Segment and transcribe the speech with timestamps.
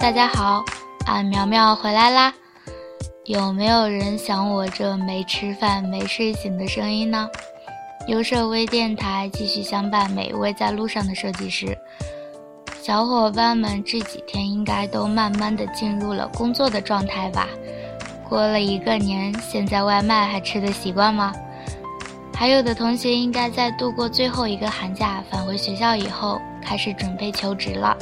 [0.00, 0.62] 大家好，
[1.06, 2.32] 俺苗苗回来啦！
[3.24, 7.28] 有没有人想我这没吃饭、没睡醒的声音呢？
[8.06, 11.76] 优设微电台继续相伴每一位在路上的设计师。
[12.82, 17.48] 小伙伴们这几天应该都慢慢的进入了工作的状态吧？
[18.28, 21.32] 过了一个年，现在外卖还吃得习惯吗？
[22.34, 27.96] 还有的同学应该在度过最后一个寒假返回学校以后，开始准备求职了。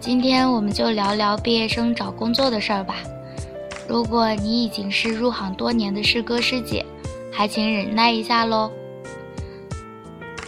[0.00, 3.02] 今天我们就聊聊毕业生找工作的事儿吧。
[3.88, 6.86] 如果你已经是入行多年的师哥师姐，
[7.32, 8.70] 还请忍耐一下喽。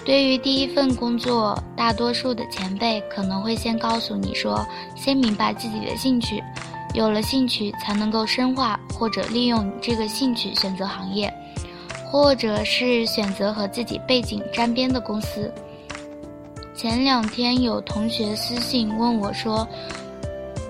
[0.05, 4.65] 对于第一份工作，大多数的前辈可能会先告诉你说，
[4.95, 6.41] 先明白自己的兴趣，
[6.95, 11.33] 有了兴趣才能够深化或者利用这个兴趣选择行业，
[12.09, 15.53] 或者是选择和自己背景沾边的公司。
[16.81, 19.69] 前两天有同学私信问我说：“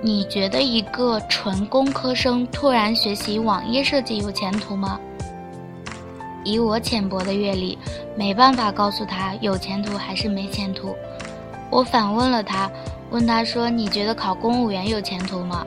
[0.02, 4.98] 你觉得一个纯工科生突然学习网页设计有前途吗？”
[6.42, 7.78] 以我浅薄的阅历，
[8.16, 10.96] 没办法告诉他有前途还是没前途。
[11.70, 12.68] 我反问了他，
[13.10, 15.64] 问他说：“你觉得考公务员有前途吗？”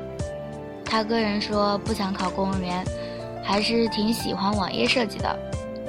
[0.84, 2.86] 他个人说不想考公务员，
[3.42, 5.40] 还是挺喜欢网页设计的，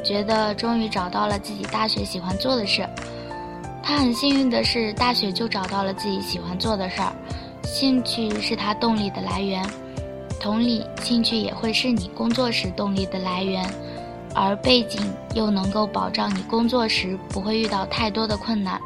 [0.04, 2.88] 觉得终于找到了自己大学喜欢做的事。
[3.84, 7.12] 他很幸运的是，大学就找到了自己喜欢做的事儿，
[7.62, 9.62] 兴趣是他动力的来源。
[10.40, 13.62] 同理，兴趣也会是你工作时动力的来源。
[14.34, 15.00] 而背景
[15.34, 18.80] 又能够保障你工作时不会遇到太多的困难。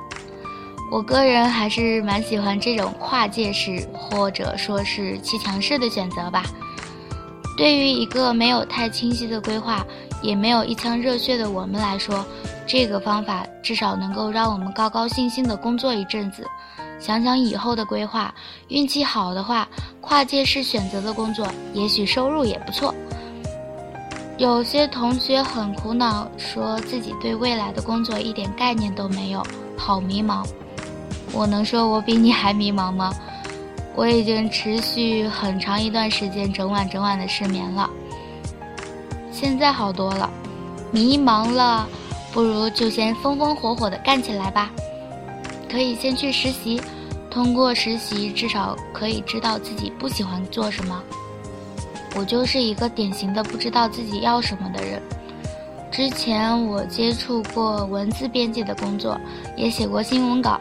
[0.90, 6.42] 我个人还是蛮喜欢这种跨界式或者说是砌墙式的选择吧。
[7.58, 9.84] 对于一个没有太清晰的规划，
[10.22, 12.24] 也没有一腔热血的我们来说，
[12.68, 16.46] 这个方法至少能够让我们高高兴兴的工作一阵子。
[17.00, 18.32] 想想以后的规划，
[18.68, 19.68] 运气好的话，
[20.00, 22.94] 跨界式选择的工作，也许收入也不错。
[24.36, 29.44] 有些同学很苦恼，说自己对未来的工作一点概念都没有，
[29.76, 30.46] 好迷茫。
[31.32, 33.12] 我能说我比你还迷茫吗？
[33.98, 37.90] 我已经持续很长一段时间整晚整晚的失眠了。
[39.32, 40.30] 现在好多了，
[40.92, 41.84] 迷茫了，
[42.32, 44.70] 不如就先风风火火的干起来吧。
[45.68, 46.80] 可以先去实习，
[47.28, 51.02] 通过实习至少可以知道自己不喜欢做什么。
[52.14, 55.02] 我就是一个典型的不知道自己要什么的人。
[55.90, 59.20] 之前我接触过文字编辑的工作，
[59.56, 60.60] 也写过新闻稿，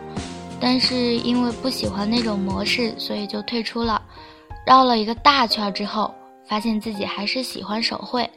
[0.60, 4.02] 但是因为不喜欢那种模式，所以就退出了。
[4.66, 6.14] 绕了一个大圈之后，
[6.48, 8.30] 发现自己还是喜欢手绘。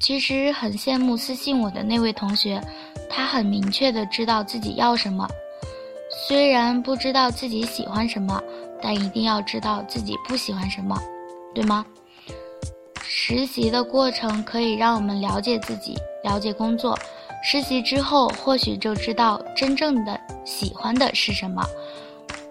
[0.00, 2.60] 其实很羡慕私信我的那位同学，
[3.08, 5.26] 他很明确的知道自己要什么。
[6.28, 8.42] 虽然不知道自己喜欢什么，
[8.82, 11.00] 但一定要知道自己不喜欢什么，
[11.54, 11.86] 对吗？
[13.02, 16.98] 实习的过程可以让我们了解自己，了解工作。
[17.48, 21.64] 实习之后，或许就知道真正的喜欢的是什么，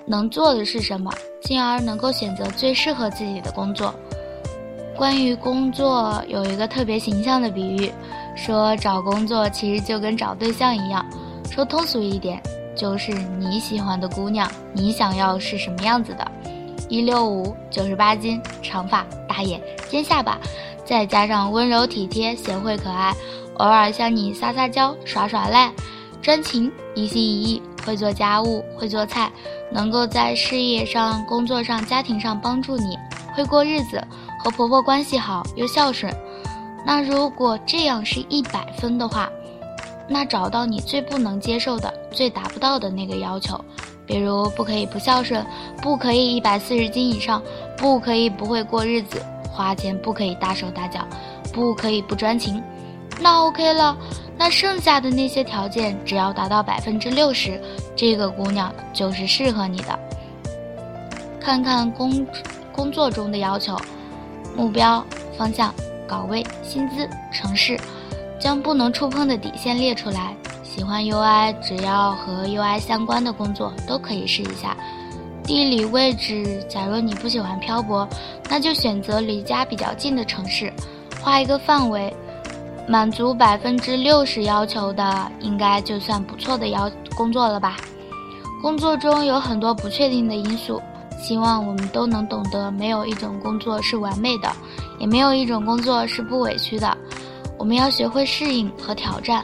[0.05, 1.11] 能做的是什么，
[1.41, 3.93] 进而能够选择最适合自己的工作。
[4.95, 7.91] 关于工作，有一个特别形象的比喻，
[8.37, 11.05] 说找工作其实就跟找对象一样。
[11.51, 12.41] 说通俗一点，
[12.73, 16.25] 就是你喜欢的姑娘，你想要是什么样子的。
[16.87, 20.39] 一六五九十八斤，长发大眼尖下巴，
[20.85, 23.13] 再加上温柔体贴、贤惠可爱，
[23.55, 25.71] 偶尔向你撒撒娇、耍耍赖，
[26.21, 29.31] 专情、一心一意，会做家务、会做菜，
[29.71, 32.97] 能够在事业上、工作上、家庭上帮助你，
[33.33, 34.01] 会过日子，
[34.43, 36.13] 和婆婆关系好又孝顺。
[36.85, 39.29] 那如果这样是一百分的话，
[40.07, 43.59] 那找到你最不能接受的、最达不到的那个要求。
[44.07, 45.43] 比如不可以不孝顺，
[45.81, 47.41] 不可以一百四十斤以上，
[47.75, 49.19] 不可以不会过日子，
[49.51, 50.99] 花钱不可以大手大脚，
[51.51, 52.61] 不可以不专情，
[53.19, 53.97] 那 OK 了。
[54.37, 57.59] 那剩下的那些条件，只要达到百分之六十，
[57.95, 59.97] 这个姑娘就是适合你的。
[61.39, 62.27] 看看工
[62.71, 63.77] 工作中的要求、
[64.57, 65.01] 目标、
[65.37, 65.73] 方向、
[66.05, 67.79] 岗位、薪资、城市，
[68.37, 70.35] 将不能触碰的底线列出来。
[70.63, 74.75] 喜欢 UI，只要和 UI 相关的工作都可以试一下。
[75.45, 78.05] 地理位置，假如你不喜欢漂泊，
[78.49, 80.73] 那就选择离家比较近的城市。
[81.21, 82.13] 画一个范围，
[82.87, 87.77] 满足百分之六十要求的，应该就算不错的要工作了吧。
[88.61, 90.81] 工作中有很多不确定的因素，
[91.17, 94.51] 希望我们都能懂得，没有一种工作是完美的，
[94.99, 96.95] 也没有一种工作是不委屈的。
[97.57, 99.43] 我们要学会适应和挑战。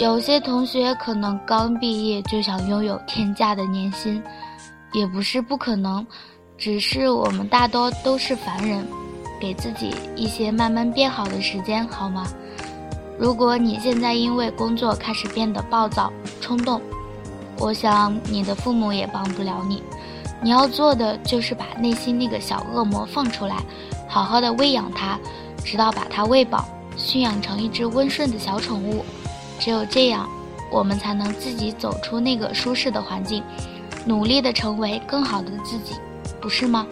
[0.00, 4.22] 有些同学可能刚毕业就想拥有天价的年薪，
[4.92, 6.04] 也不是不可能，
[6.56, 8.86] 只是我们大多都是凡人，
[9.42, 12.24] 给自己一些慢慢变好的时间，好吗？
[13.18, 16.80] 如果你现在因为工作开始变得暴躁、冲动，
[17.58, 19.82] 我想你的父母也帮不了你。
[20.40, 23.56] 你要做的就是把内心那个小恶魔放出来，
[24.08, 25.18] 好好的喂养它，
[25.64, 26.64] 直到把它喂饱，
[26.96, 29.04] 驯养成一只温顺的小宠物。
[29.58, 30.28] 只有这样，
[30.70, 33.42] 我们才能自己走出那个舒适的环境，
[34.06, 35.96] 努力的成为更好的自己，
[36.40, 36.86] 不是吗？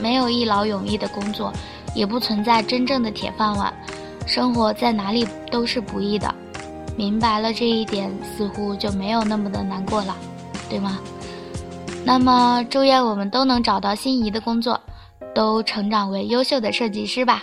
[0.00, 1.52] 没有一劳永逸的工作，
[1.94, 3.72] 也不存在真正的铁饭碗。
[4.26, 6.34] 生活在哪里都是不易的，
[6.96, 10.14] 明白了这一点，似乎就没有那么的难过了，
[10.68, 10.98] 对吗？
[12.04, 14.80] 那么，祝愿我们都能找到心仪的工作，
[15.34, 17.42] 都成长为优秀的设计师吧。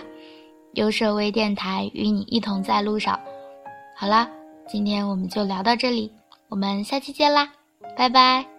[0.74, 3.18] 优设微电台与你一同在路上。
[3.96, 4.28] 好啦，
[4.68, 6.12] 今天我们就聊到这里，
[6.48, 7.48] 我们下期见啦，
[7.96, 8.55] 拜拜。